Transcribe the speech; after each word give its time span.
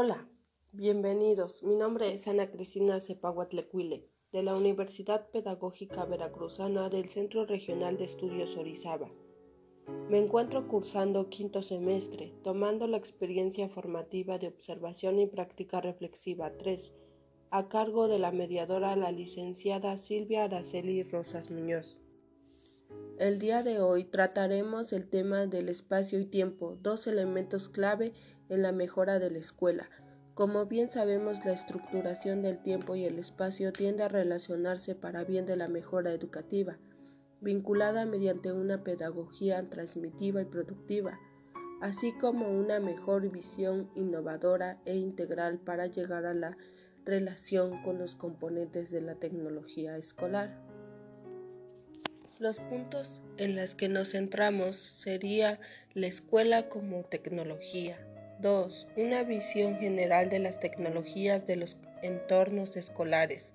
Hola, 0.00 0.28
bienvenidos. 0.70 1.64
Mi 1.64 1.74
nombre 1.74 2.14
es 2.14 2.28
Ana 2.28 2.52
Cristina 2.52 3.00
Cepahuatlecuile, 3.00 4.08
de 4.30 4.44
la 4.44 4.56
Universidad 4.56 5.28
Pedagógica 5.32 6.04
Veracruzana 6.04 6.88
del 6.88 7.08
Centro 7.08 7.46
Regional 7.46 7.96
de 7.98 8.04
Estudios 8.04 8.56
Orizaba. 8.56 9.10
Me 10.08 10.20
encuentro 10.20 10.68
cursando 10.68 11.28
quinto 11.30 11.62
semestre, 11.62 12.32
tomando 12.44 12.86
la 12.86 12.96
experiencia 12.96 13.68
formativa 13.68 14.38
de 14.38 14.46
observación 14.46 15.18
y 15.18 15.26
práctica 15.26 15.80
reflexiva 15.80 16.56
3, 16.56 16.94
a 17.50 17.68
cargo 17.68 18.06
de 18.06 18.20
la 18.20 18.30
mediadora 18.30 18.94
la 18.94 19.10
licenciada 19.10 19.96
Silvia 19.96 20.44
Araceli 20.44 21.02
Rosas 21.02 21.50
Muñoz. 21.50 21.98
El 23.18 23.40
día 23.40 23.64
de 23.64 23.80
hoy 23.80 24.04
trataremos 24.04 24.92
el 24.92 25.08
tema 25.08 25.46
del 25.46 25.68
espacio 25.68 26.20
y 26.20 26.24
tiempo, 26.24 26.78
dos 26.82 27.08
elementos 27.08 27.68
clave 27.68 28.12
en 28.48 28.62
la 28.62 28.70
mejora 28.70 29.18
de 29.18 29.28
la 29.28 29.38
escuela. 29.38 29.90
Como 30.34 30.66
bien 30.66 30.88
sabemos, 30.88 31.44
la 31.44 31.50
estructuración 31.50 32.42
del 32.42 32.62
tiempo 32.62 32.94
y 32.94 33.06
el 33.06 33.18
espacio 33.18 33.72
tiende 33.72 34.04
a 34.04 34.08
relacionarse 34.08 34.94
para 34.94 35.24
bien 35.24 35.46
de 35.46 35.56
la 35.56 35.66
mejora 35.66 36.12
educativa, 36.12 36.78
vinculada 37.40 38.06
mediante 38.06 38.52
una 38.52 38.84
pedagogía 38.84 39.68
transmitiva 39.68 40.40
y 40.40 40.44
productiva, 40.44 41.18
así 41.80 42.12
como 42.12 42.48
una 42.48 42.78
mejor 42.78 43.28
visión 43.32 43.90
innovadora 43.96 44.80
e 44.84 44.94
integral 44.94 45.58
para 45.58 45.88
llegar 45.88 46.24
a 46.24 46.34
la 46.34 46.56
relación 47.04 47.82
con 47.82 47.98
los 47.98 48.14
componentes 48.14 48.92
de 48.92 49.00
la 49.00 49.16
tecnología 49.16 49.96
escolar. 49.96 50.67
Los 52.38 52.60
puntos 52.60 53.20
en 53.36 53.56
los 53.56 53.74
que 53.74 53.88
nos 53.88 54.12
centramos 54.12 54.76
sería 54.76 55.58
la 55.94 56.06
escuela 56.06 56.68
como 56.68 57.02
tecnología, 57.02 57.98
2. 58.38 58.86
Una 58.96 59.24
visión 59.24 59.76
general 59.78 60.30
de 60.30 60.38
las 60.38 60.60
tecnologías 60.60 61.48
de 61.48 61.56
los 61.56 61.76
entornos 62.00 62.76
escolares. 62.76 63.52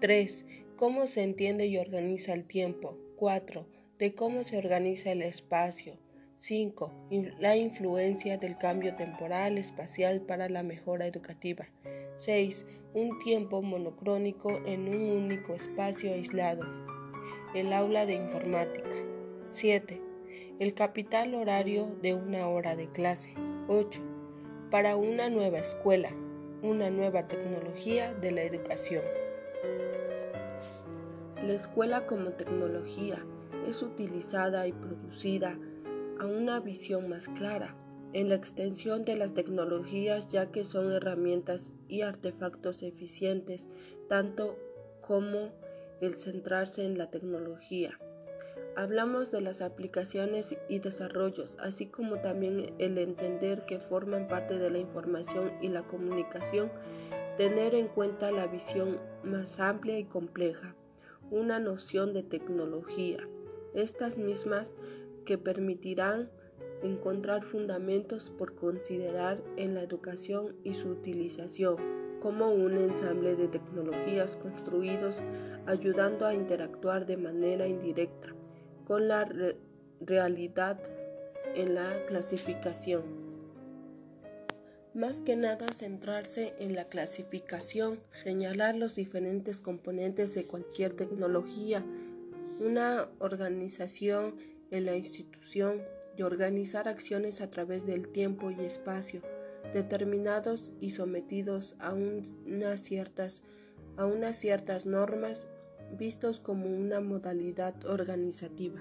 3. 0.00 0.46
Cómo 0.74 1.06
se 1.06 1.22
entiende 1.22 1.66
y 1.66 1.78
organiza 1.78 2.32
el 2.32 2.44
tiempo. 2.44 2.98
4. 3.18 3.68
De 4.00 4.12
cómo 4.16 4.42
se 4.42 4.58
organiza 4.58 5.12
el 5.12 5.22
espacio. 5.22 5.96
5. 6.38 7.08
La 7.38 7.56
influencia 7.56 8.36
del 8.36 8.58
cambio 8.58 8.96
temporal 8.96 9.58
espacial 9.58 10.22
para 10.22 10.48
la 10.48 10.64
mejora 10.64 11.06
educativa. 11.06 11.68
6. 12.16 12.66
Un 12.94 13.20
tiempo 13.20 13.62
monocrónico 13.62 14.60
en 14.66 14.88
un 14.88 15.02
único 15.02 15.54
espacio 15.54 16.12
aislado. 16.12 16.97
El 17.54 17.72
aula 17.72 18.04
de 18.04 18.12
informática. 18.12 18.94
7. 19.52 20.02
El 20.58 20.74
capital 20.74 21.34
horario 21.34 21.88
de 22.02 22.12
una 22.12 22.46
hora 22.46 22.76
de 22.76 22.88
clase. 22.88 23.32
8. 23.68 24.02
Para 24.70 24.96
una 24.96 25.30
nueva 25.30 25.58
escuela, 25.58 26.10
una 26.62 26.90
nueva 26.90 27.26
tecnología 27.26 28.12
de 28.12 28.32
la 28.32 28.42
educación. 28.42 29.02
La 31.42 31.54
escuela 31.54 32.06
como 32.06 32.32
tecnología 32.32 33.24
es 33.66 33.82
utilizada 33.82 34.66
y 34.66 34.72
producida 34.72 35.58
a 36.20 36.26
una 36.26 36.60
visión 36.60 37.08
más 37.08 37.28
clara 37.28 37.74
en 38.12 38.28
la 38.28 38.34
extensión 38.34 39.06
de 39.06 39.16
las 39.16 39.32
tecnologías 39.32 40.28
ya 40.28 40.50
que 40.50 40.64
son 40.64 40.92
herramientas 40.92 41.72
y 41.88 42.02
artefactos 42.02 42.82
eficientes 42.82 43.70
tanto 44.06 44.58
como 45.00 45.50
el 46.00 46.14
centrarse 46.14 46.84
en 46.84 46.98
la 46.98 47.10
tecnología. 47.10 47.98
Hablamos 48.76 49.32
de 49.32 49.40
las 49.40 49.60
aplicaciones 49.60 50.56
y 50.68 50.78
desarrollos, 50.78 51.56
así 51.58 51.86
como 51.86 52.20
también 52.20 52.74
el 52.78 52.98
entender 52.98 53.64
que 53.66 53.80
forman 53.80 54.28
parte 54.28 54.58
de 54.58 54.70
la 54.70 54.78
información 54.78 55.52
y 55.60 55.68
la 55.68 55.82
comunicación, 55.82 56.70
tener 57.36 57.74
en 57.74 57.88
cuenta 57.88 58.30
la 58.30 58.46
visión 58.46 58.98
más 59.24 59.58
amplia 59.58 59.98
y 59.98 60.04
compleja, 60.04 60.76
una 61.30 61.58
noción 61.58 62.12
de 62.12 62.22
tecnología, 62.22 63.18
estas 63.74 64.16
mismas 64.16 64.76
que 65.24 65.38
permitirán 65.38 66.30
encontrar 66.82 67.44
fundamentos 67.44 68.30
por 68.30 68.54
considerar 68.54 69.42
en 69.56 69.74
la 69.74 69.82
educación 69.82 70.54
y 70.62 70.74
su 70.74 70.90
utilización 70.90 71.76
como 72.20 72.50
un 72.50 72.76
ensamble 72.76 73.36
de 73.36 73.48
tecnologías 73.48 74.36
construidos 74.36 75.22
ayudando 75.68 76.26
a 76.26 76.34
interactuar 76.34 77.04
de 77.04 77.18
manera 77.18 77.68
indirecta 77.68 78.34
con 78.86 79.06
la 79.06 79.28
realidad 80.00 80.80
en 81.54 81.74
la 81.74 82.06
clasificación. 82.06 83.02
Más 84.94 85.20
que 85.20 85.36
nada 85.36 85.66
centrarse 85.74 86.54
en 86.58 86.74
la 86.74 86.88
clasificación, 86.88 88.00
señalar 88.10 88.76
los 88.76 88.94
diferentes 88.94 89.60
componentes 89.60 90.34
de 90.34 90.46
cualquier 90.46 90.94
tecnología, 90.94 91.84
una 92.60 93.06
organización 93.18 94.36
en 94.70 94.86
la 94.86 94.96
institución 94.96 95.82
y 96.16 96.22
organizar 96.22 96.88
acciones 96.88 97.42
a 97.42 97.50
través 97.50 97.84
del 97.84 98.08
tiempo 98.08 98.50
y 98.50 98.58
espacio, 98.64 99.20
determinados 99.74 100.72
y 100.80 100.90
sometidos 100.90 101.76
a, 101.78 101.92
unas 101.92 102.80
ciertas, 102.80 103.42
a 103.98 104.06
unas 104.06 104.38
ciertas 104.38 104.86
normas 104.86 105.46
vistos 105.96 106.40
como 106.40 106.66
una 106.66 107.00
modalidad 107.00 107.84
organizativa. 107.86 108.80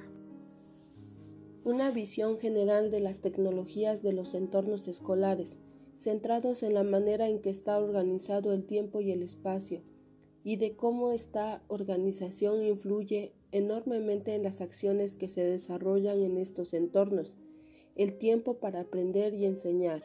Una 1.64 1.92
visión 1.92 2.38
general 2.38 2.92
de 2.92 3.00
las 3.00 3.22
tecnologías 3.22 4.02
de 4.02 4.14
los 4.14 4.34
entornos 4.34 4.88
escolares, 4.88 5.60
centrados 5.96 6.64
en 6.64 6.74
la 6.74 6.84
manera 6.84 7.28
en 7.28 7.42
que 7.42 7.50
está 7.50 7.78
organizado 7.80 8.54
el 8.54 8.66
tiempo 8.66 9.02
y 9.02 9.12
el 9.12 9.24
espacio, 9.24 9.82
y 10.44 10.56
de 10.56 10.76
cómo 10.76 11.12
esta 11.12 11.62
organización 11.68 12.64
influye 12.64 13.34
enormemente 13.52 14.36
en 14.36 14.44
las 14.44 14.62
acciones 14.62 15.16
que 15.16 15.28
se 15.28 15.44
desarrollan 15.44 16.22
en 16.22 16.38
estos 16.38 16.74
entornos. 16.74 17.38
El 17.96 18.18
tiempo 18.18 18.60
para 18.60 18.82
aprender 18.82 19.34
y 19.34 19.46
enseñar. 19.46 20.04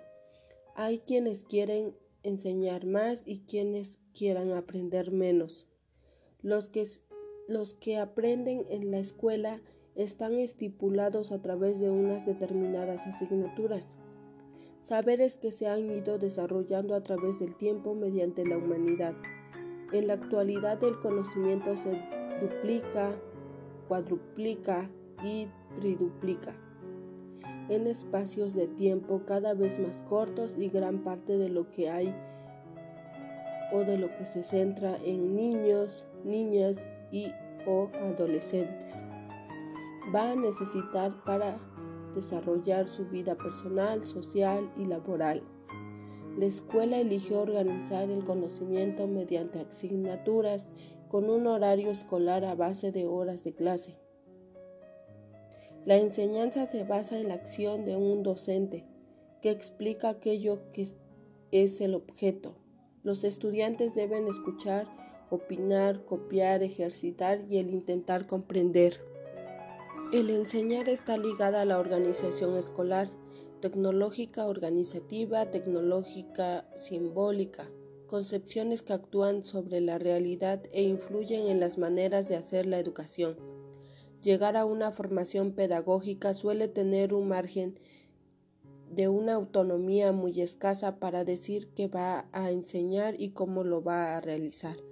Hay 0.75 1.01
quienes 1.01 1.45
quieren 1.45 1.95
enseñar 2.23 2.87
más 2.87 3.23
y 3.27 3.41
quienes 3.41 4.01
quieran 4.15 4.53
aprender 4.53 5.13
menos. 5.13 5.69
Los 6.43 6.69
que, 6.69 6.85
los 7.49 7.75
que 7.75 7.99
aprenden 7.99 8.67
en 8.69 8.91
la 8.91 8.99
escuela 8.99 9.61
están 9.95 10.35
estipulados 10.35 11.33
a 11.33 11.41
través 11.41 11.79
de 11.81 11.91
unas 11.91 12.27
determinadas 12.27 13.07
asignaturas, 13.07 13.97
saberes 14.81 15.37
que 15.37 15.53
se 15.53 15.69
han 15.69 15.91
ido 15.91 16.19
desarrollando 16.19 16.95
a 16.95 17.03
través 17.03 17.39
del 17.39 17.57
tiempo 17.57 17.95
mediante 17.95 18.45
la 18.45 18.59
humanidad. 18.59 19.15
En 19.93 20.07
la 20.07 20.15
actualidad 20.15 20.83
el 20.83 20.99
conocimiento 20.99 21.77
se 21.77 22.01
duplica, 22.41 23.15
cuadruplica 23.87 24.91
y 25.23 25.49
triduplica 25.75 26.57
en 27.69 27.87
espacios 27.87 28.55
de 28.55 28.67
tiempo 28.67 29.23
cada 29.27 29.55
vez 29.55 29.79
más 29.79 30.03
cortos 30.03 30.57
y 30.59 30.69
gran 30.69 31.05
parte 31.05 31.39
de 31.39 31.49
lo 31.49 31.71
que 31.71 31.91
hay 31.91 32.15
o 33.73 33.81
de 33.81 33.99
lo 33.99 34.15
que 34.17 34.27
se 34.27 34.43
centra 34.43 34.99
en 35.03 35.35
niños, 35.35 36.05
niñas 36.25 36.89
y 37.11 37.33
o 37.67 37.89
adolescentes. 37.95 39.05
Va 40.15 40.33
a 40.33 40.37
necesitar 40.37 41.23
para 41.25 41.59
desarrollar 42.15 42.89
su 42.89 43.07
vida 43.07 43.37
personal, 43.37 44.05
social 44.05 44.71
y 44.77 44.85
laboral. 44.85 45.43
La 46.39 46.47
escuela 46.47 46.99
eligió 46.99 47.41
organizar 47.41 48.11
el 48.11 48.25
conocimiento 48.25 49.07
mediante 49.07 49.61
asignaturas 49.61 50.71
con 51.09 51.29
un 51.29 51.47
horario 51.47 51.91
escolar 51.91 52.45
a 52.45 52.55
base 52.55 52.91
de 52.91 53.07
horas 53.07 53.45
de 53.45 53.55
clase. 53.55 53.99
La 55.85 55.97
enseñanza 55.99 56.65
se 56.67 56.85
basa 56.85 57.19
en 57.19 57.29
la 57.29 57.35
acción 57.35 57.85
de 57.85 57.97
un 57.97 58.23
docente 58.23 58.87
que 59.43 59.51
explica 59.51 60.09
aquello 60.09 60.61
que 60.73 60.87
es 61.51 61.81
el 61.81 61.95
objeto. 61.95 62.55
Los 63.03 63.25
estudiantes 63.25 63.93
deben 63.93 64.29
escuchar 64.29 65.02
opinar, 65.33 66.05
copiar, 66.05 66.63
ejercitar 66.63 67.41
y 67.49 67.57
el 67.57 67.71
intentar 67.71 68.27
comprender. 68.27 69.01
El 70.13 70.29
enseñar 70.29 70.91
está 70.91 71.17
ligada 71.17 71.63
a 71.63 71.65
la 71.65 71.79
organización 71.79 72.55
escolar, 72.59 73.11
tecnológica 73.61 74.47
organizativa, 74.47 75.51
tecnológica 75.51 76.69
simbólica, 76.77 77.71
concepciones 78.07 78.83
que 78.83 78.93
actúan 78.93 79.43
sobre 79.43 79.81
la 79.81 79.99
realidad 79.99 80.65
e 80.73 80.83
influyen 80.83 81.47
en 81.47 81.61
las 81.61 81.79
maneras 81.79 82.29
de 82.29 82.37
hacer 82.37 82.67
la 82.67 82.79
educación. 82.79 83.39
Llegar 84.21 84.59
a 84.59 84.67
una 84.67 84.93
formación 84.93 85.53
pedagógica 85.53 86.35
suele 86.35 86.69
tener 86.69 87.15
un 87.15 87.29
margen 87.29 87.81
de 88.91 89.09
una 89.09 89.33
autonomía 89.33 90.13
muy 90.13 90.43
escasa 90.43 90.99
para 90.99 91.25
decir 91.25 91.71
qué 91.75 91.89
va 91.89 92.29
a 92.33 92.51
enseñar 92.51 93.19
y 93.19 93.31
cómo 93.31 93.65
lo 93.65 93.83
va 93.83 94.15
a 94.15 94.21
realizar 94.21 94.92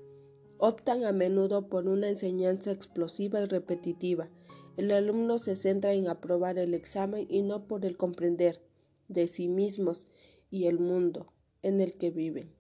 optan 0.60 1.04
a 1.04 1.12
menudo 1.12 1.68
por 1.68 1.88
una 1.88 2.08
enseñanza 2.08 2.70
explosiva 2.70 3.40
y 3.40 3.46
repetitiva. 3.46 4.28
El 4.76 4.92
alumno 4.92 5.38
se 5.38 5.56
centra 5.56 5.92
en 5.94 6.08
aprobar 6.08 6.58
el 6.58 6.74
examen 6.74 7.26
y 7.28 7.42
no 7.42 7.66
por 7.66 7.84
el 7.84 7.96
comprender 7.96 8.62
de 9.08 9.26
sí 9.26 9.48
mismos 9.48 10.06
y 10.50 10.66
el 10.66 10.78
mundo. 10.78 11.32
en 11.62 11.80
el 11.80 11.98
que 11.98 12.10
viven. 12.10 12.54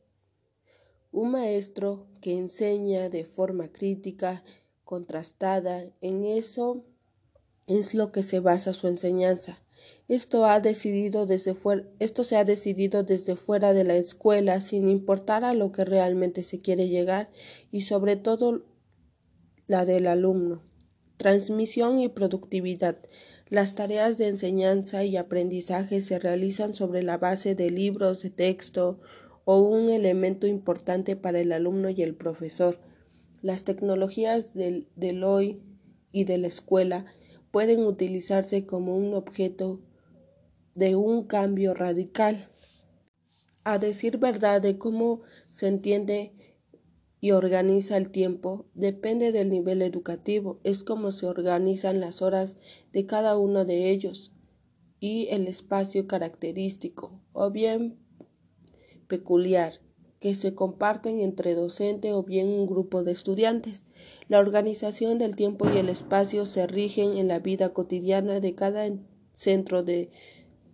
Un 1.12 1.30
maestro 1.30 2.06
que 2.20 2.36
enseña 2.36 3.08
de 3.08 3.24
forma 3.24 3.72
crítica, 3.72 4.44
contrastada, 4.84 5.90
en 6.00 6.24
eso 6.24 6.84
es 7.66 7.94
lo 7.94 8.12
que 8.12 8.22
se 8.22 8.40
basa 8.40 8.72
su 8.72 8.88
enseñanza. 8.88 9.62
Esto, 10.08 10.44
ha 10.46 10.60
decidido 10.60 11.24
desde 11.24 11.54
esto 12.00 12.24
se 12.24 12.36
ha 12.36 12.44
decidido 12.44 13.04
desde 13.04 13.36
fuera 13.36 13.72
de 13.72 13.84
la 13.84 13.94
escuela, 13.94 14.60
sin 14.60 14.88
importar 14.88 15.44
a 15.44 15.54
lo 15.54 15.70
que 15.70 15.84
realmente 15.84 16.42
se 16.42 16.60
quiere 16.60 16.88
llegar 16.88 17.30
y 17.70 17.82
sobre 17.82 18.16
todo 18.16 18.64
la 19.66 19.84
del 19.84 20.08
alumno. 20.08 20.62
Transmisión 21.16 22.00
y 22.00 22.08
productividad. 22.08 22.98
Las 23.48 23.74
tareas 23.74 24.16
de 24.16 24.26
enseñanza 24.26 25.04
y 25.04 25.16
aprendizaje 25.16 26.00
se 26.00 26.18
realizan 26.18 26.74
sobre 26.74 27.02
la 27.02 27.18
base 27.18 27.54
de 27.54 27.70
libros 27.70 28.22
de 28.22 28.30
texto 28.30 29.00
o 29.44 29.60
un 29.60 29.90
elemento 29.90 30.46
importante 30.46 31.14
para 31.14 31.40
el 31.40 31.52
alumno 31.52 31.88
y 31.90 32.02
el 32.02 32.16
profesor. 32.16 32.80
Las 33.42 33.64
tecnologías 33.64 34.54
del, 34.54 34.88
del 34.96 35.22
hoy 35.22 35.62
y 36.12 36.24
de 36.24 36.38
la 36.38 36.48
escuela 36.48 37.06
pueden 37.50 37.84
utilizarse 37.84 38.66
como 38.66 38.96
un 38.96 39.14
objeto 39.14 39.80
de 40.74 40.96
un 40.96 41.24
cambio 41.24 41.74
radical. 41.74 42.48
A 43.64 43.78
decir 43.78 44.18
verdad 44.18 44.62
de 44.62 44.78
cómo 44.78 45.22
se 45.48 45.68
entiende 45.68 46.32
y 47.20 47.32
organiza 47.32 47.96
el 47.96 48.10
tiempo 48.10 48.66
depende 48.74 49.32
del 49.32 49.50
nivel 49.50 49.82
educativo, 49.82 50.58
es 50.64 50.82
como 50.84 51.12
se 51.12 51.26
organizan 51.26 52.00
las 52.00 52.22
horas 52.22 52.56
de 52.92 53.04
cada 53.04 53.36
uno 53.36 53.64
de 53.64 53.90
ellos 53.90 54.32
y 55.00 55.28
el 55.28 55.46
espacio 55.46 56.06
característico 56.06 57.20
o 57.32 57.50
bien 57.50 57.98
peculiar 59.06 59.80
que 60.20 60.34
se 60.34 60.54
comparten 60.54 61.20
entre 61.20 61.54
docente 61.54 62.12
o 62.12 62.22
bien 62.22 62.48
un 62.48 62.66
grupo 62.66 63.02
de 63.02 63.12
estudiantes. 63.12 63.86
La 64.28 64.38
organización 64.38 65.18
del 65.18 65.34
tiempo 65.34 65.68
y 65.68 65.78
el 65.78 65.88
espacio 65.88 66.44
se 66.44 66.66
rigen 66.66 67.16
en 67.16 67.26
la 67.26 67.38
vida 67.38 67.70
cotidiana 67.70 68.38
de 68.38 68.54
cada 68.54 68.86
centro 69.32 69.82
de 69.82 70.10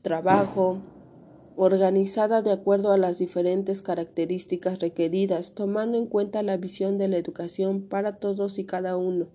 trabajo, 0.03 0.83
organizada 1.55 2.43
de 2.43 2.51
acuerdo 2.51 2.93
a 2.93 2.99
las 2.99 3.19
diferentes 3.19 3.83
características 3.83 4.81
requeridas, 4.81 5.53
tomando 5.53 5.97
en 5.97 6.07
cuenta 6.07 6.43
la 6.43 6.57
visión 6.57 6.99
de 6.99 7.09
la 7.09 7.17
educación 7.17 7.83
para 7.83 8.17
todos 8.17 8.59
y 8.59 8.65
cada 8.65 8.97
uno, 8.97 9.29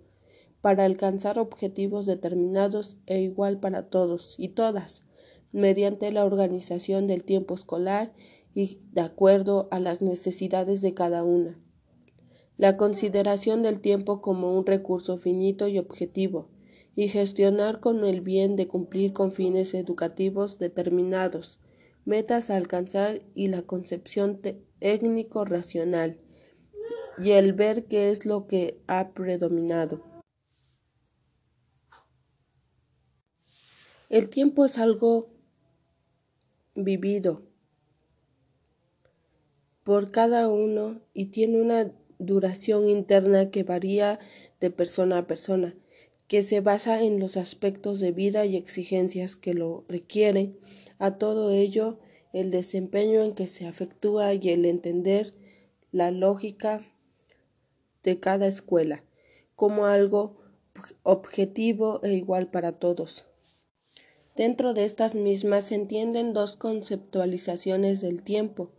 para 0.59 0.83
alcanzar 0.85 1.39
objetivos 1.39 2.05
determinados 2.05 2.97
e 3.07 3.21
igual 3.21 3.59
para 3.59 3.87
todos 3.87 4.35
y 4.37 4.49
todas, 4.49 5.03
mediante 5.51 6.11
la 6.11 6.25
organización 6.25 7.07
del 7.07 7.23
tiempo 7.23 7.53
escolar 7.53 8.13
y 8.53 8.79
de 8.91 9.01
acuerdo 9.01 9.67
a 9.71 9.79
las 9.79 10.01
necesidades 10.01 10.81
de 10.81 10.93
cada 10.93 11.23
una. 11.23 11.59
La 12.57 12.77
consideración 12.77 13.63
del 13.63 13.79
tiempo 13.79 14.21
como 14.21 14.57
un 14.57 14.65
recurso 14.65 15.17
finito 15.17 15.67
y 15.67 15.79
objetivo, 15.79 16.49
y 16.95 17.07
gestionar 17.07 17.79
con 17.79 18.03
el 18.05 18.21
bien 18.21 18.55
de 18.55 18.67
cumplir 18.67 19.13
con 19.13 19.31
fines 19.31 19.73
educativos 19.73 20.59
determinados, 20.59 21.59
metas 22.03 22.49
a 22.49 22.57
alcanzar 22.57 23.21
y 23.33 23.47
la 23.47 23.61
concepción 23.61 24.41
técnico-racional, 24.79 26.19
y 27.17 27.31
el 27.31 27.53
ver 27.53 27.85
qué 27.85 28.09
es 28.09 28.25
lo 28.25 28.47
que 28.47 28.81
ha 28.87 29.13
predominado. 29.13 30.03
El 34.09 34.29
tiempo 34.29 34.65
es 34.65 34.77
algo 34.77 35.29
vivido 36.75 37.50
por 39.83 40.11
cada 40.11 40.47
uno 40.47 41.01
y 41.13 41.27
tiene 41.27 41.61
una 41.61 41.91
duración 42.19 42.89
interna 42.89 43.49
que 43.49 43.63
varía 43.63 44.19
de 44.59 44.69
persona 44.69 45.19
a 45.19 45.27
persona, 45.27 45.75
que 46.27 46.43
se 46.43 46.61
basa 46.61 47.03
en 47.03 47.19
los 47.19 47.35
aspectos 47.37 47.99
de 47.99 48.11
vida 48.11 48.45
y 48.45 48.55
exigencias 48.55 49.35
que 49.35 49.53
lo 49.53 49.85
requieren, 49.87 50.57
a 50.99 51.17
todo 51.17 51.51
ello 51.51 51.99
el 52.33 52.51
desempeño 52.51 53.21
en 53.21 53.33
que 53.33 53.47
se 53.47 53.67
afectúa 53.67 54.33
y 54.33 54.49
el 54.49 54.65
entender 54.65 55.33
la 55.91 56.11
lógica 56.11 56.85
de 58.03 58.19
cada 58.19 58.47
escuela 58.47 59.03
como 59.55 59.85
algo 59.85 60.37
objetivo 61.03 61.99
e 62.03 62.13
igual 62.13 62.49
para 62.49 62.73
todos. 62.79 63.25
Dentro 64.35 64.73
de 64.73 64.85
estas 64.85 65.13
mismas 65.13 65.65
se 65.65 65.75
entienden 65.75 66.33
dos 66.33 66.55
conceptualizaciones 66.55 68.01
del 68.01 68.23
tiempo, 68.23 68.71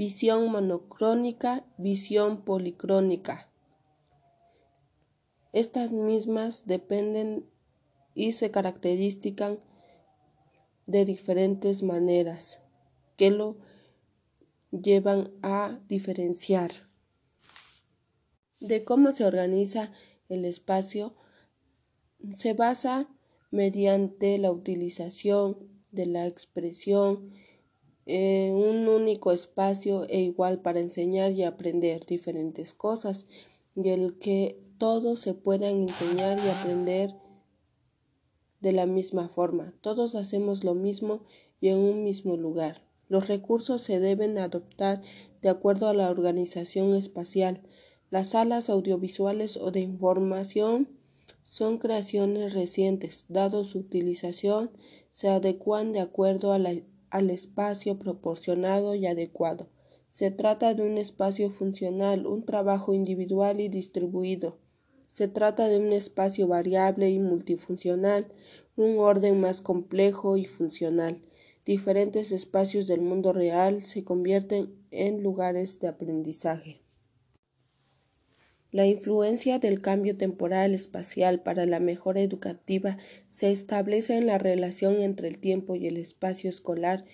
visión 0.00 0.50
monocrónica, 0.50 1.66
visión 1.76 2.42
policrónica. 2.42 3.50
Estas 5.52 5.92
mismas 5.92 6.64
dependen 6.64 7.44
y 8.14 8.32
se 8.32 8.50
caracterizan 8.50 9.60
de 10.86 11.04
diferentes 11.04 11.82
maneras 11.82 12.62
que 13.18 13.30
lo 13.30 13.58
llevan 14.70 15.32
a 15.42 15.78
diferenciar 15.86 16.70
de 18.58 18.84
cómo 18.84 19.12
se 19.12 19.26
organiza 19.26 19.92
el 20.30 20.46
espacio 20.46 21.14
se 22.32 22.54
basa 22.54 23.06
mediante 23.50 24.38
la 24.38 24.50
utilización 24.50 25.58
de 25.92 26.06
la 26.06 26.26
expresión 26.26 27.34
en 28.06 28.54
un 28.54 28.88
único 28.88 29.32
espacio 29.32 30.06
e 30.08 30.20
igual 30.20 30.60
para 30.60 30.80
enseñar 30.80 31.32
y 31.32 31.44
aprender 31.44 32.06
diferentes 32.06 32.74
cosas 32.74 33.26
y 33.76 33.88
el 33.90 34.18
que 34.18 34.58
todos 34.78 35.20
se 35.20 35.34
puedan 35.34 35.82
enseñar 35.82 36.38
y 36.38 36.48
aprender 36.48 37.14
de 38.60 38.72
la 38.72 38.86
misma 38.86 39.28
forma. 39.28 39.74
Todos 39.80 40.14
hacemos 40.14 40.64
lo 40.64 40.74
mismo 40.74 41.22
y 41.60 41.68
en 41.68 41.78
un 41.78 42.04
mismo 42.04 42.36
lugar. 42.36 42.82
Los 43.08 43.28
recursos 43.28 43.82
se 43.82 43.98
deben 44.00 44.38
adoptar 44.38 45.02
de 45.42 45.48
acuerdo 45.48 45.88
a 45.88 45.94
la 45.94 46.10
organización 46.10 46.94
espacial. 46.94 47.62
Las 48.10 48.30
salas 48.30 48.70
audiovisuales 48.70 49.56
o 49.56 49.70
de 49.70 49.80
información 49.80 50.88
son 51.42 51.78
creaciones 51.78 52.54
recientes, 52.54 53.24
dado 53.28 53.64
su 53.64 53.78
utilización, 53.78 54.70
se 55.12 55.28
adecuan 55.28 55.92
de 55.92 56.00
acuerdo 56.00 56.52
al 57.10 57.30
espacio 57.30 57.98
proporcionado 57.98 58.94
y 58.94 59.06
adecuado. 59.06 59.68
Se 60.08 60.30
trata 60.30 60.74
de 60.74 60.82
un 60.82 60.98
espacio 60.98 61.50
funcional, 61.50 62.26
un 62.26 62.44
trabajo 62.44 62.94
individual 62.94 63.60
y 63.60 63.68
distribuido. 63.68 64.58
Se 65.06 65.28
trata 65.28 65.68
de 65.68 65.78
un 65.78 65.92
espacio 65.92 66.48
variable 66.48 67.10
y 67.10 67.18
multifuncional, 67.18 68.32
un 68.76 68.98
orden 68.98 69.40
más 69.40 69.60
complejo 69.60 70.36
y 70.36 70.46
funcional. 70.46 71.22
Diferentes 71.64 72.32
espacios 72.32 72.86
del 72.86 73.02
mundo 73.02 73.32
real 73.32 73.82
se 73.82 74.02
convierten 74.02 74.74
en 74.90 75.22
lugares 75.22 75.78
de 75.78 75.88
aprendizaje. 75.88 76.79
La 78.72 78.86
influencia 78.86 79.58
del 79.58 79.82
cambio 79.82 80.16
temporal 80.16 80.74
espacial 80.74 81.42
para 81.42 81.66
la 81.66 81.80
mejora 81.80 82.20
educativa 82.20 82.98
se 83.28 83.50
establece 83.50 84.16
en 84.16 84.26
la 84.26 84.38
relación 84.38 85.00
entre 85.00 85.26
el 85.26 85.38
tiempo 85.38 85.74
y 85.74 85.88
el 85.88 85.96
espacio 85.96 86.48
escolar 86.48 87.04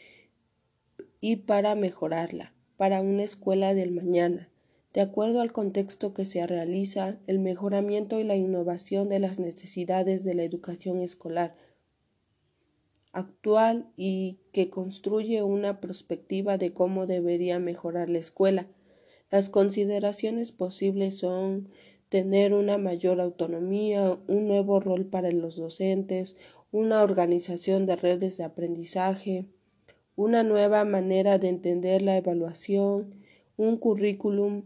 y 1.21 1.37
para 1.37 1.75
mejorarla, 1.75 2.53
para 2.77 3.01
una 3.01 3.23
escuela 3.23 3.73
del 3.73 3.91
mañana, 3.91 4.51
de 4.93 5.01
acuerdo 5.01 5.41
al 5.41 5.53
contexto 5.53 6.13
que 6.13 6.27
se 6.27 6.47
realiza, 6.47 7.19
el 7.27 7.39
mejoramiento 7.39 8.21
y 8.21 8.25
la 8.25 8.37
innovación 8.37 9.09
de 9.09 9.19
las 9.19 9.39
necesidades 9.39 10.25
de 10.25 10.35
la 10.35 10.43
educación 10.43 11.01
escolar 11.01 11.57
actual 13.13 13.91
y 13.97 14.41
que 14.53 14.69
construye 14.69 15.43
una 15.43 15.81
perspectiva 15.81 16.59
de 16.59 16.75
cómo 16.75 17.07
debería 17.07 17.59
mejorar 17.59 18.11
la 18.11 18.19
escuela 18.19 18.69
las 19.31 19.51
consideraciones 19.51 20.53
posibles 20.53 21.19
son 21.19 21.69
tener 22.09 22.55
una 22.55 22.79
mayor 22.79 23.21
autonomía, 23.21 24.19
un 24.29 24.47
nuevo 24.47 24.79
rol 24.79 25.07
para 25.07 25.31
los 25.33 25.57
docentes, 25.57 26.37
una 26.71 27.03
organización 27.03 27.87
de 27.87 27.97
redes 27.97 28.37
de 28.37 28.45
aprendizaje, 28.45 29.47
una 30.15 30.43
nueva 30.45 30.85
manera 30.85 31.39
de 31.39 31.49
entender 31.49 32.03
la 32.03 32.17
evaluación, 32.17 33.15
un 33.57 33.77
currículum 33.79 34.63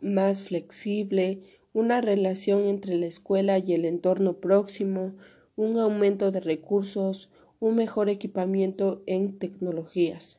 más 0.00 0.42
flexible, 0.42 1.42
una 1.72 2.00
relación 2.00 2.66
entre 2.66 2.96
la 2.96 3.06
escuela 3.06 3.58
y 3.58 3.74
el 3.74 3.84
entorno 3.84 4.34
próximo, 4.34 5.16
un 5.56 5.78
aumento 5.78 6.30
de 6.30 6.40
recursos, 6.40 7.30
un 7.58 7.74
mejor 7.74 8.08
equipamiento 8.08 9.02
en 9.06 9.38
tecnologías 9.38 10.38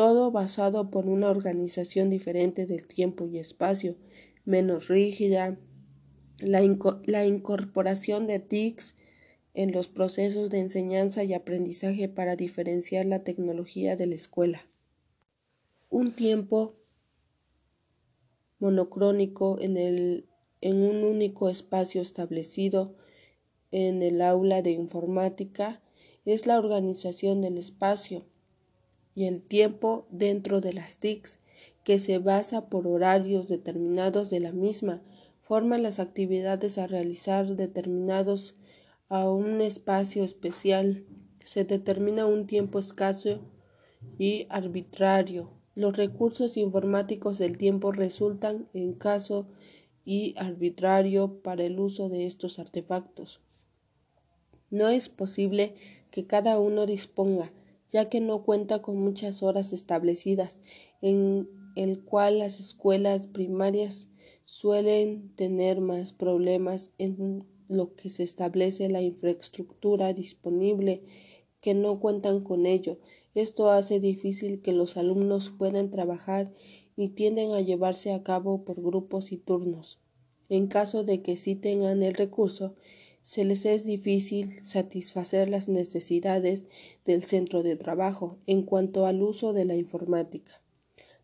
todo 0.00 0.30
basado 0.30 0.90
por 0.90 1.04
una 1.10 1.28
organización 1.28 2.08
diferente 2.08 2.64
del 2.64 2.88
tiempo 2.88 3.26
y 3.26 3.36
espacio, 3.36 3.98
menos 4.46 4.88
rígida, 4.88 5.58
la, 6.38 6.64
incorporación 7.26 8.26
de 8.26 8.38
TICs 8.38 8.96
en 9.52 9.72
los 9.72 9.88
procesos 9.88 10.48
de 10.48 10.60
enseñanza 10.60 11.22
y 11.22 11.34
aprendizaje 11.34 12.08
para 12.08 12.34
diferenciar 12.34 13.04
la 13.04 13.24
tecnología 13.24 13.94
de 13.94 14.06
la 14.06 14.14
escuela. 14.14 14.66
un 15.90 16.12
tiempo 16.12 16.76
monocrónico 18.58 19.60
en, 19.60 19.76
el, 19.76 20.30
en 20.62 20.76
un 20.80 21.04
único 21.04 21.50
espacio 21.50 22.00
establecido 22.00 22.96
en 23.70 24.02
el 24.02 24.22
aula 24.22 24.62
de 24.62 24.70
informática 24.70 25.82
es 26.24 26.46
la 26.46 26.58
organización 26.58 27.42
del 27.42 27.58
espacio 27.58 28.29
y 29.14 29.24
el 29.24 29.42
tiempo 29.42 30.06
dentro 30.10 30.60
de 30.60 30.72
las 30.72 30.98
TICs 30.98 31.40
que 31.84 31.98
se 31.98 32.18
basa 32.18 32.68
por 32.68 32.86
horarios 32.86 33.48
determinados 33.48 34.30
de 34.30 34.40
la 34.40 34.52
misma, 34.52 35.02
forma 35.42 35.78
las 35.78 35.98
actividades 35.98 36.78
a 36.78 36.86
realizar 36.86 37.56
determinados 37.56 38.56
a 39.08 39.28
un 39.28 39.60
espacio 39.60 40.24
especial. 40.24 41.04
Se 41.40 41.64
determina 41.64 42.26
un 42.26 42.46
tiempo 42.46 42.78
escaso 42.78 43.40
y 44.18 44.46
arbitrario. 44.48 45.50
Los 45.74 45.96
recursos 45.96 46.56
informáticos 46.56 47.38
del 47.38 47.58
tiempo 47.58 47.92
resultan 47.92 48.68
en 48.74 48.92
caso 48.92 49.48
y 50.04 50.34
arbitrario 50.38 51.42
para 51.42 51.64
el 51.64 51.80
uso 51.80 52.08
de 52.08 52.26
estos 52.26 52.58
artefactos. 52.58 53.40
No 54.70 54.88
es 54.88 55.08
posible 55.08 55.74
que 56.10 56.26
cada 56.26 56.60
uno 56.60 56.86
disponga, 56.86 57.52
ya 57.90 58.08
que 58.08 58.20
no 58.20 58.42
cuenta 58.44 58.80
con 58.80 58.96
muchas 58.96 59.42
horas 59.42 59.72
establecidas, 59.72 60.62
en 61.02 61.48
el 61.76 62.02
cual 62.02 62.38
las 62.38 62.60
escuelas 62.60 63.26
primarias 63.26 64.08
suelen 64.44 65.34
tener 65.36 65.80
más 65.80 66.12
problemas 66.12 66.92
en 66.98 67.44
lo 67.68 67.94
que 67.94 68.10
se 68.10 68.22
establece 68.22 68.88
la 68.88 69.02
infraestructura 69.02 70.12
disponible 70.12 71.02
que 71.60 71.74
no 71.74 72.00
cuentan 72.00 72.42
con 72.42 72.66
ello. 72.66 72.98
Esto 73.34 73.70
hace 73.70 74.00
difícil 74.00 74.60
que 74.60 74.72
los 74.72 74.96
alumnos 74.96 75.50
puedan 75.50 75.90
trabajar 75.90 76.52
y 76.96 77.10
tienden 77.10 77.52
a 77.52 77.60
llevarse 77.60 78.12
a 78.12 78.22
cabo 78.22 78.64
por 78.64 78.82
grupos 78.82 79.30
y 79.30 79.36
turnos. 79.36 80.00
En 80.48 80.66
caso 80.66 81.04
de 81.04 81.22
que 81.22 81.36
sí 81.36 81.54
tengan 81.54 82.02
el 82.02 82.14
recurso, 82.14 82.74
se 83.22 83.44
les 83.44 83.64
es 83.64 83.84
difícil 83.84 84.64
satisfacer 84.64 85.48
las 85.48 85.68
necesidades 85.68 86.66
del 87.04 87.24
centro 87.24 87.62
de 87.62 87.76
trabajo 87.76 88.38
en 88.46 88.62
cuanto 88.62 89.06
al 89.06 89.22
uso 89.22 89.52
de 89.52 89.64
la 89.64 89.76
informática. 89.76 90.60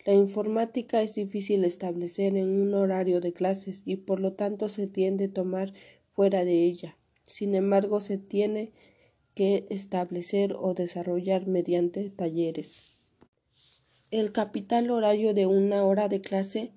La 0.04 0.12
informática 0.12 1.02
es 1.02 1.16
difícil 1.16 1.64
establecer 1.64 2.36
en 2.36 2.60
un 2.60 2.74
horario 2.74 3.20
de 3.20 3.32
clases 3.32 3.82
y 3.84 3.96
por 3.96 4.20
lo 4.20 4.34
tanto 4.34 4.68
se 4.68 4.86
tiende 4.86 5.24
a 5.24 5.32
tomar 5.32 5.72
fuera 6.12 6.44
de 6.44 6.64
ella. 6.64 6.96
Sin 7.24 7.56
embargo, 7.56 8.00
se 8.00 8.16
tiene 8.16 8.72
que 9.34 9.66
establecer 9.68 10.54
o 10.58 10.74
desarrollar 10.74 11.48
mediante 11.48 12.08
talleres. 12.08 12.84
El 14.12 14.30
capital 14.30 14.90
horario 14.90 15.34
de 15.34 15.46
una 15.46 15.84
hora 15.84 16.08
de 16.08 16.20
clase 16.20 16.70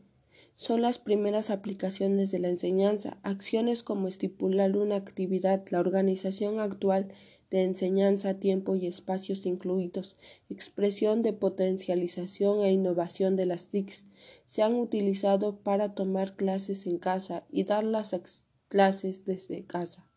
son 0.59 0.81
las 0.81 0.99
primeras 0.99 1.51
aplicaciones 1.51 2.31
de 2.31 2.39
la 2.39 2.49
enseñanza, 2.49 3.17
acciones 3.23 3.81
como 3.81 4.09
estipular 4.09 4.75
una 4.75 4.97
actividad, 4.97 5.63
la 5.69 5.79
organización 5.79 6.59
actual 6.59 7.13
de 7.49 7.63
enseñanza, 7.63 8.41
tiempo 8.41 8.75
y 8.75 8.85
espacios 8.85 9.45
incluidos, 9.45 10.17
expresión 10.49 11.21
de 11.21 11.31
potencialización 11.31 12.59
e 12.59 12.73
innovación 12.73 13.37
de 13.37 13.45
las 13.45 13.69
TICs, 13.69 14.03
se 14.43 14.61
han 14.61 14.75
utilizado 14.75 15.59
para 15.59 15.95
tomar 15.95 16.35
clases 16.35 16.87
en 16.87 16.97
casa 16.97 17.45
y 17.49 17.63
dar 17.63 17.85
las 17.85 18.13
clases 18.67 19.23
desde 19.23 19.63
casa. 19.63 20.09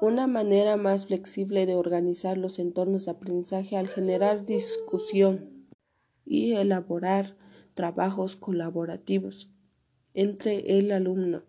Una 0.00 0.28
manera 0.28 0.78
más 0.78 1.08
flexible 1.08 1.66
de 1.66 1.74
organizar 1.74 2.38
los 2.38 2.58
entornos 2.58 3.04
de 3.04 3.10
aprendizaje 3.10 3.76
al 3.76 3.86
generar 3.86 4.46
discusión 4.46 5.68
y 6.24 6.54
elaborar 6.54 7.36
trabajos 7.74 8.36
colaborativos 8.36 9.50
entre 10.14 10.78
el 10.78 10.92
alumno 10.92 11.44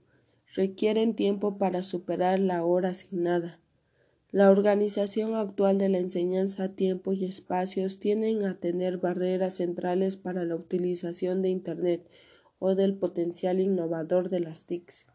requieren 0.54 1.16
tiempo 1.16 1.58
para 1.58 1.84
superar 1.84 2.40
la 2.40 2.64
hora 2.64 2.90
asignada 2.90 3.62
la 4.32 4.50
organización 4.50 5.36
actual 5.36 5.78
de 5.78 5.90
la 5.90 5.98
enseñanza, 5.98 6.74
tiempo 6.74 7.12
y 7.12 7.26
espacios 7.26 8.00
tienden 8.00 8.46
a 8.46 8.58
tener 8.58 8.98
barreras 8.98 9.56
centrales 9.56 10.16
para 10.16 10.46
la 10.46 10.56
utilización 10.56 11.42
de 11.42 11.50
Internet 11.50 12.10
o 12.58 12.74
del 12.74 12.96
potencial 12.96 13.60
innovador 13.60 14.30
de 14.30 14.40
las 14.40 14.66
TICs. 14.66 15.08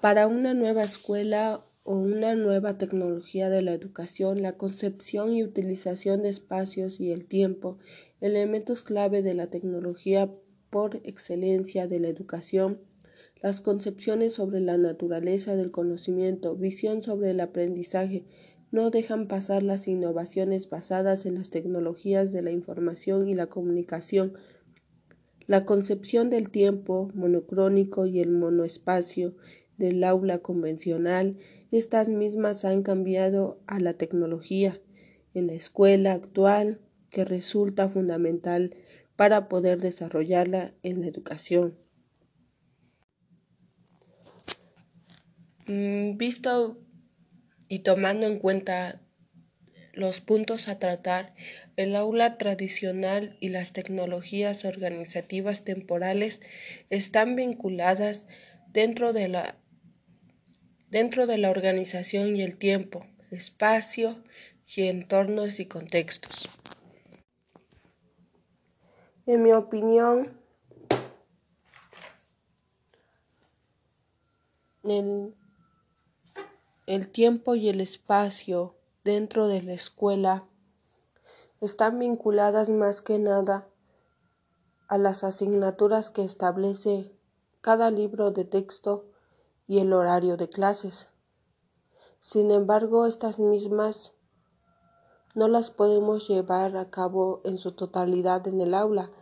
Para 0.00 0.28
una 0.28 0.54
nueva 0.54 0.80
escuela 0.80 1.62
o 1.82 1.96
una 1.96 2.34
nueva 2.36 2.78
tecnología 2.78 3.50
de 3.50 3.60
la 3.60 3.74
educación, 3.74 4.40
la 4.40 4.56
concepción 4.56 5.34
y 5.34 5.44
utilización 5.44 6.22
de 6.22 6.30
espacios 6.30 7.00
y 7.00 7.12
el 7.12 7.26
tiempo, 7.26 7.76
elementos 8.20 8.82
clave 8.82 9.22
de 9.22 9.34
la 9.34 9.48
tecnología 9.48 10.32
por 10.70 11.00
excelencia 11.04 11.86
de 11.86 12.00
la 12.00 12.08
educación, 12.08 12.80
las 13.42 13.60
concepciones 13.60 14.34
sobre 14.34 14.60
la 14.60 14.78
naturaleza 14.78 15.56
del 15.56 15.70
conocimiento, 15.70 16.56
visión 16.56 17.02
sobre 17.02 17.30
el 17.30 17.40
aprendizaje, 17.40 18.24
no 18.72 18.90
dejan 18.90 19.28
pasar 19.28 19.62
las 19.62 19.86
innovaciones 19.86 20.68
basadas 20.68 21.26
en 21.26 21.34
las 21.34 21.50
tecnologías 21.50 22.32
de 22.32 22.42
la 22.42 22.50
información 22.50 23.28
y 23.28 23.34
la 23.34 23.46
comunicación, 23.46 24.34
la 25.46 25.64
concepción 25.64 26.28
del 26.28 26.50
tiempo 26.50 27.10
monocrónico 27.14 28.06
y 28.06 28.20
el 28.20 28.30
monoespacio 28.30 29.36
del 29.78 30.02
aula 30.02 30.38
convencional, 30.38 31.36
estas 31.70 32.08
mismas 32.08 32.64
han 32.64 32.82
cambiado 32.82 33.60
a 33.66 33.78
la 33.78 33.94
tecnología 33.94 34.80
en 35.34 35.46
la 35.46 35.52
escuela 35.52 36.12
actual 36.12 36.80
que 37.16 37.24
resulta 37.24 37.88
fundamental 37.88 38.76
para 39.16 39.48
poder 39.48 39.78
desarrollarla 39.80 40.74
en 40.82 41.00
la 41.00 41.06
educación. 41.06 41.78
Mm, 45.66 46.18
visto 46.18 46.78
y 47.68 47.78
tomando 47.78 48.26
en 48.26 48.38
cuenta 48.38 49.00
los 49.94 50.20
puntos 50.20 50.68
a 50.68 50.78
tratar, 50.78 51.32
el 51.78 51.96
aula 51.96 52.36
tradicional 52.36 53.38
y 53.40 53.48
las 53.48 53.72
tecnologías 53.72 54.66
organizativas 54.66 55.64
temporales 55.64 56.42
están 56.90 57.34
vinculadas 57.34 58.26
dentro 58.74 59.14
de 59.14 59.28
la, 59.28 59.56
dentro 60.90 61.26
de 61.26 61.38
la 61.38 61.48
organización 61.48 62.36
y 62.36 62.42
el 62.42 62.58
tiempo, 62.58 63.06
espacio 63.30 64.22
y 64.66 64.82
entornos 64.82 65.60
y 65.60 65.64
contextos. 65.64 66.46
En 69.26 69.42
mi 69.42 69.52
opinión, 69.52 70.40
el 74.84 75.34
el 76.86 77.08
tiempo 77.08 77.56
y 77.56 77.68
el 77.68 77.80
espacio 77.80 78.76
dentro 79.02 79.48
de 79.48 79.60
la 79.60 79.72
escuela 79.72 80.44
están 81.60 81.98
vinculadas 81.98 82.68
más 82.68 83.02
que 83.02 83.18
nada 83.18 83.68
a 84.86 84.96
las 84.96 85.24
asignaturas 85.24 86.10
que 86.10 86.22
establece 86.22 87.12
cada 87.60 87.90
libro 87.90 88.30
de 88.30 88.44
texto 88.44 89.10
y 89.66 89.80
el 89.80 89.92
horario 89.92 90.36
de 90.36 90.48
clases. 90.48 91.10
Sin 92.20 92.52
embargo, 92.52 93.06
estas 93.06 93.40
mismas 93.40 94.14
no 95.36 95.46
las 95.46 95.70
podemos 95.70 96.26
llevar 96.26 96.76
a 96.76 96.90
cabo 96.90 97.42
en 97.44 97.56
su 97.56 97.70
totalidad 97.70 98.48
en 98.48 98.60
el 98.60 98.74
aula, 98.74 99.12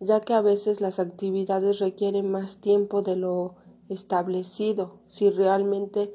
ya 0.00 0.20
que 0.20 0.34
a 0.34 0.40
veces 0.40 0.80
las 0.80 0.98
actividades 0.98 1.78
requieren 1.78 2.28
más 2.28 2.60
tiempo 2.60 3.02
de 3.02 3.14
lo 3.14 3.54
establecido. 3.88 5.00
Si 5.06 5.30
realmente 5.30 6.12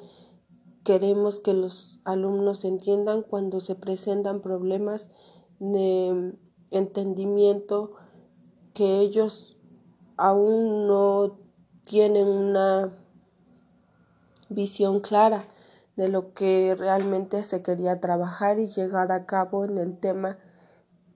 Queremos 0.85 1.39
que 1.39 1.55
los 1.55 1.99
alumnos 2.03 2.63
entiendan 2.63 3.23
cuando 3.23 3.59
se 3.59 3.73
presentan 3.73 4.39
problemas 4.39 5.09
de 5.57 6.37
entendimiento 6.69 7.93
que 8.75 8.99
ellos 8.99 9.57
aún 10.15 10.85
no 10.85 11.39
tienen 11.81 12.27
una 12.27 12.93
visión 14.49 14.99
clara 14.99 15.47
de 15.95 16.09
lo 16.09 16.33
que 16.33 16.75
realmente 16.77 17.43
se 17.43 17.61
quería 17.61 17.99
trabajar 17.99 18.59
y 18.59 18.67
llegar 18.67 19.11
a 19.11 19.25
cabo 19.25 19.63
en 19.65 19.77
el 19.77 19.97
tema 19.97 20.37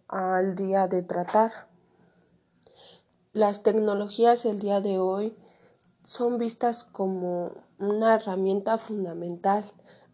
al 0.08 0.56
día 0.56 0.88
de 0.88 1.04
tratar. 1.04 1.52
Las 3.34 3.62
tecnologías 3.62 4.46
el 4.46 4.60
día 4.60 4.82
de 4.82 4.98
hoy 4.98 5.36
son 6.04 6.38
vistas 6.38 6.84
como 6.84 7.52
una 7.78 8.16
herramienta 8.16 8.78
fundamental, 8.78 9.66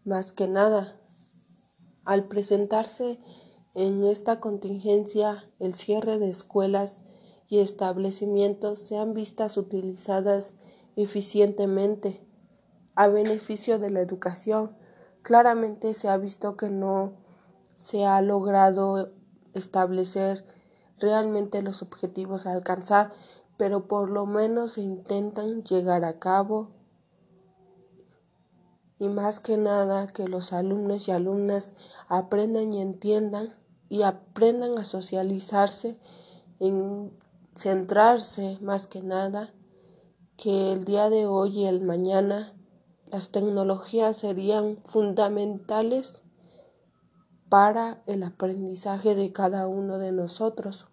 más 0.04 0.32
que 0.32 0.48
nada. 0.48 1.00
Al 2.04 2.28
presentarse 2.28 3.18
en 3.74 4.04
esta 4.04 4.40
contingencia 4.40 5.48
el 5.58 5.74
cierre 5.74 6.18
de 6.18 6.28
escuelas 6.30 7.02
y 7.48 7.60
establecimientos 7.60 8.80
sean 8.80 9.14
vistas 9.14 9.56
utilizadas 9.56 10.54
eficientemente 10.96 12.25
a 12.96 13.08
beneficio 13.08 13.78
de 13.78 13.90
la 13.90 14.00
educación. 14.00 14.76
Claramente 15.22 15.94
se 15.94 16.08
ha 16.08 16.16
visto 16.16 16.56
que 16.56 16.70
no 16.70 17.12
se 17.74 18.06
ha 18.06 18.20
logrado 18.22 19.12
establecer 19.54 20.44
realmente 20.98 21.62
los 21.62 21.82
objetivos 21.82 22.46
a 22.46 22.52
alcanzar, 22.52 23.12
pero 23.56 23.86
por 23.86 24.10
lo 24.10 24.26
menos 24.26 24.72
se 24.72 24.80
intentan 24.80 25.62
llegar 25.62 26.04
a 26.04 26.18
cabo 26.18 26.70
y 28.98 29.08
más 29.08 29.40
que 29.40 29.58
nada 29.58 30.06
que 30.06 30.26
los 30.26 30.52
alumnos 30.52 31.06
y 31.06 31.10
alumnas 31.10 31.74
aprendan 32.08 32.72
y 32.72 32.80
entiendan 32.80 33.54
y 33.88 34.02
aprendan 34.02 34.78
a 34.78 34.84
socializarse, 34.84 36.00
en 36.60 37.12
centrarse 37.54 38.58
más 38.60 38.86
que 38.86 39.02
nada 39.02 39.52
que 40.36 40.72
el 40.72 40.84
día 40.84 41.10
de 41.10 41.26
hoy 41.26 41.60
y 41.60 41.64
el 41.66 41.82
mañana 41.82 42.55
las 43.10 43.30
tecnologías 43.30 44.16
serían 44.16 44.78
fundamentales 44.84 46.22
para 47.48 48.02
el 48.06 48.22
aprendizaje 48.22 49.14
de 49.14 49.32
cada 49.32 49.68
uno 49.68 49.98
de 49.98 50.12
nosotros. 50.12 50.88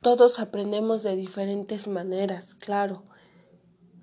Todos 0.00 0.38
aprendemos 0.38 1.02
de 1.02 1.16
diferentes 1.16 1.88
maneras, 1.88 2.54
claro. 2.54 3.04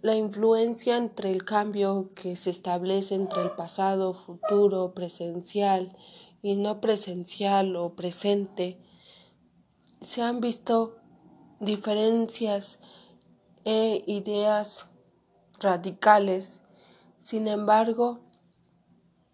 La 0.01 0.15
influencia 0.15 0.97
entre 0.97 1.31
el 1.31 1.45
cambio 1.45 2.11
que 2.13 2.35
se 2.35 2.51
establece 2.51 3.15
entre 3.15 3.41
el 3.41 3.51
pasado, 3.51 4.13
futuro, 4.13 4.93
presencial 4.93 5.97
y 6.43 6.57
no 6.57 6.79
presencial 6.79 7.75
o 7.75 7.95
presente, 7.95 8.79
se 10.01 10.21
han 10.21 10.41
visto 10.41 10.97
diferencias 11.59 12.79
e 13.65 14.03
ideas 14.07 14.89
radicales. 15.59 16.61
Sin 17.19 17.47
embargo, 17.47 18.19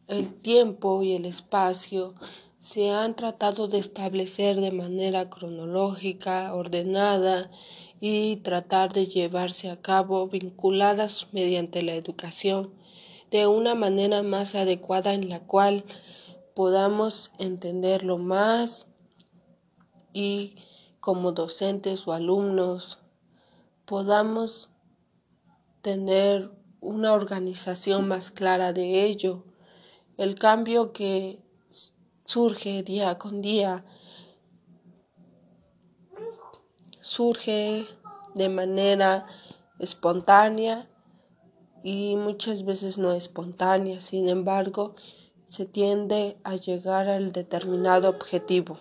el 0.07 0.33
tiempo 0.33 1.03
y 1.03 1.13
el 1.13 1.25
espacio 1.25 2.15
se 2.57 2.91
han 2.91 3.15
tratado 3.15 3.67
de 3.67 3.79
establecer 3.79 4.61
de 4.61 4.71
manera 4.71 5.29
cronológica, 5.29 6.53
ordenada 6.53 7.51
y 7.99 8.37
tratar 8.37 8.93
de 8.93 9.05
llevarse 9.05 9.69
a 9.69 9.81
cabo 9.81 10.27
vinculadas 10.27 11.27
mediante 11.31 11.83
la 11.83 11.93
educación 11.93 12.73
de 13.31 13.47
una 13.47 13.75
manera 13.75 14.23
más 14.23 14.55
adecuada 14.55 15.13
en 15.13 15.29
la 15.29 15.39
cual 15.39 15.85
podamos 16.53 17.31
entenderlo 17.39 18.17
más 18.17 18.87
y 20.13 20.55
como 20.99 21.31
docentes 21.31 22.07
o 22.07 22.13
alumnos 22.13 23.00
podamos 23.91 24.69
tener 25.81 26.49
una 26.79 27.11
organización 27.11 28.07
más 28.07 28.31
clara 28.31 28.71
de 28.71 29.03
ello. 29.03 29.43
El 30.15 30.35
cambio 30.35 30.93
que 30.93 31.43
surge 32.23 32.83
día 32.83 33.17
con 33.17 33.41
día 33.41 33.83
surge 37.01 37.85
de 38.33 38.47
manera 38.47 39.27
espontánea 39.77 40.89
y 41.83 42.15
muchas 42.15 42.63
veces 42.63 42.97
no 42.97 43.11
espontánea, 43.11 43.99
sin 43.99 44.29
embargo, 44.29 44.95
se 45.49 45.65
tiende 45.65 46.37
a 46.45 46.55
llegar 46.55 47.09
al 47.09 47.33
determinado 47.33 48.07
objetivo. 48.07 48.77